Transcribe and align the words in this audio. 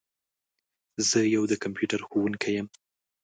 زه 1.09 1.19
یو 1.35 1.43
د 1.51 1.53
کمپیوټر 1.63 1.99
ښوونکي 2.09 2.51
یم. 2.57 2.67